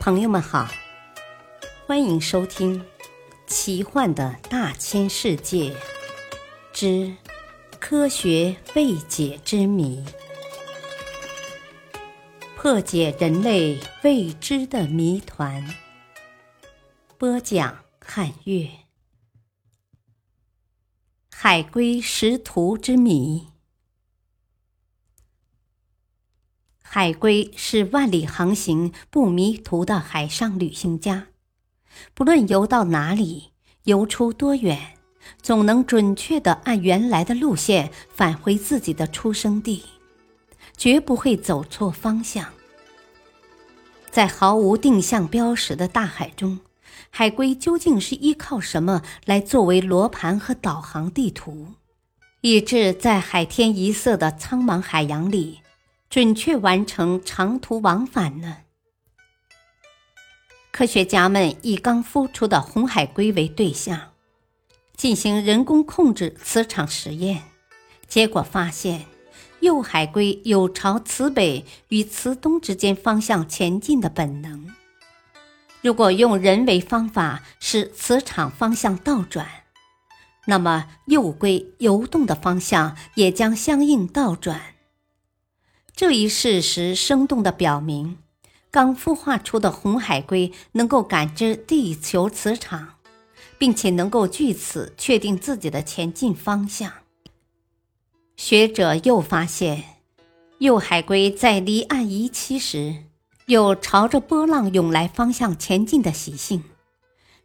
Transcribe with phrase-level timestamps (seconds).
[0.00, 0.66] 朋友们好，
[1.86, 2.80] 欢迎收听
[3.46, 5.76] 《奇幻的大千世界
[6.72, 7.14] 之
[7.78, 10.02] 科学未解之谜》，
[12.56, 15.62] 破解人类未知的谜团。
[17.18, 18.70] 播讲：汉月。
[21.30, 23.48] 海龟识途之谜。
[26.92, 31.28] 海龟是万里航行不迷途的海上旅行家，
[32.14, 33.52] 不论游到哪里，
[33.84, 34.94] 游出多远，
[35.40, 39.84] 总能准确地按原来的路线返回自己的出生地，
[40.76, 42.44] 绝不会走错方向。
[44.10, 46.58] 在毫无定向标识的大海中，
[47.10, 51.68] 海龟究竟是依靠什么来作为罗盘和导航地图，
[52.40, 55.60] 以致在海天一色的苍茫海洋里？
[56.10, 58.56] 准确完成长途往返呢？
[60.72, 64.10] 科学家们以刚孵出的红海龟为对象，
[64.96, 67.44] 进行人工控制磁场实验，
[68.08, 69.06] 结果发现，
[69.60, 74.68] 幼海龟有朝磁北与磁东之间方向前进的本能。
[75.80, 79.46] 如果用人为方法使磁场方向倒转，
[80.46, 84.60] 那么幼龟游动的方向也将相应倒转。
[86.00, 88.16] 这一事实生动地表明，
[88.70, 92.94] 刚孵化出的红海龟能够感知地球磁场，
[93.58, 96.90] 并且能够据此确定自己的前进方向。
[98.34, 99.84] 学者又发现，
[100.56, 103.04] 幼海龟在离岸移栖时，
[103.44, 106.64] 有朝着波浪涌来方向前进的习性。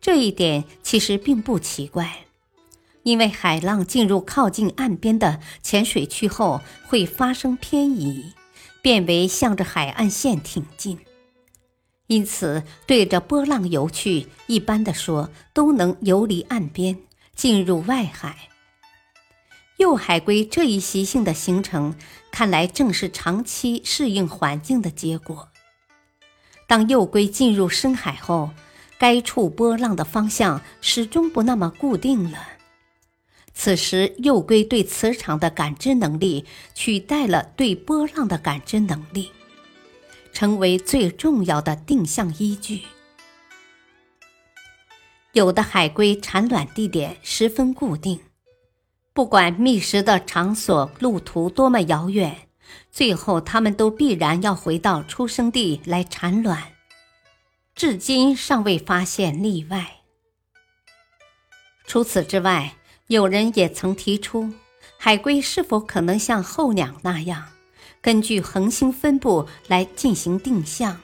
[0.00, 2.24] 这一点其实并不奇怪。
[3.04, 8.34] 因为海浪进入靠近岸边的浅水区后，会发生偏移，
[8.82, 10.98] 变为向着海岸线挺进，
[12.06, 16.98] 因此对着波浪游去，一般的说都能游离岸边，
[17.34, 18.48] 进入外海。
[19.76, 21.94] 幼海龟这一习性的形成，
[22.30, 25.48] 看来正是长期适应环境的结果。
[26.66, 28.50] 当幼龟进入深海后，
[28.98, 32.38] 该处波浪的方向始终不那么固定了。
[33.62, 39.30] 此时，幼龟对磁场的感知能力取代了对波浪的感知能力，
[40.32, 42.84] 成为最重要的定向依据。
[45.32, 48.20] 有的海龟产卵地点十分固定，
[49.12, 52.48] 不管觅食的场所路途多么遥远，
[52.90, 56.72] 最后它们都必然要回到出生地来产卵。
[57.74, 59.98] 至今尚未发现例外。
[61.86, 62.76] 除此之外，
[63.10, 64.52] 有人也曾提出，
[64.96, 67.48] 海龟是否可能像候鸟那样，
[68.00, 71.00] 根据恒星分布来进行定向？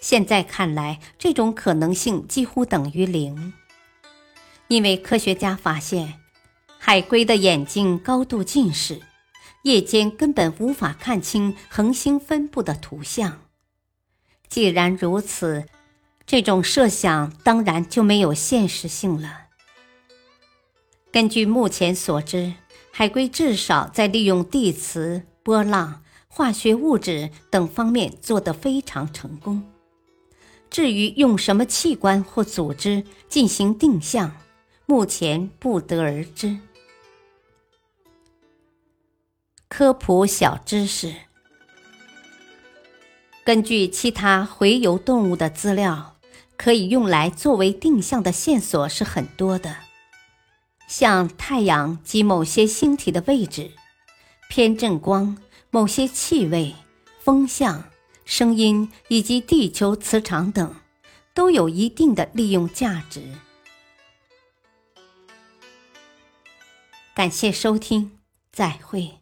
[0.00, 3.52] 现在看来，这种可能性几乎等于零，
[4.66, 6.14] 因为科学家发现，
[6.76, 9.00] 海龟的眼睛高度近视，
[9.62, 13.42] 夜间根本无法看清恒星分布的图像。
[14.48, 15.68] 既然如此，
[16.26, 19.49] 这种设想当然就没有现实性了。
[21.12, 22.54] 根据目前所知，
[22.92, 29.62] 海龟至少在利用地磁、波浪、化学物质等方面做得非常成功。
[30.70, 34.36] 至于用什么器官或组织进行定向，
[34.86, 36.58] 目前不得而知。
[39.68, 41.12] 科普小知识：
[43.44, 46.16] 根据其他洄游动物的资料，
[46.56, 49.89] 可以用来作为定向的线索是很多的。
[50.90, 53.70] 像太阳及某些星体的位置、
[54.48, 55.38] 偏振光、
[55.70, 56.74] 某些气味、
[57.20, 57.84] 风向、
[58.24, 60.74] 声音以及地球磁场等，
[61.32, 63.22] 都有一定的利用价值。
[67.14, 68.18] 感谢收听，
[68.50, 69.19] 再会。